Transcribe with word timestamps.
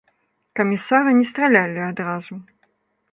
Камісара 0.59 1.11
не 1.19 1.25
стралялі 1.31 1.79
адразу. 1.91 2.33